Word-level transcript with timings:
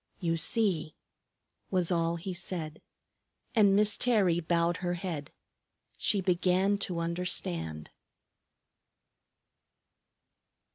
"You 0.19 0.35
see!" 0.35 0.95
was 1.69 1.91
all 1.91 2.15
he 2.15 2.33
said. 2.33 2.81
And 3.53 3.75
Miss 3.75 3.97
Terry 3.97 4.39
bowed 4.39 4.77
her 4.77 4.95
head. 4.95 5.31
She 5.95 6.21
began 6.21 6.79
to 6.79 6.97
understand. 6.97 7.91